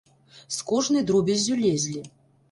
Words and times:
З 0.55 0.63
кожнай 0.69 1.03
дробяззю 1.09 1.57
лезлі. 1.65 2.01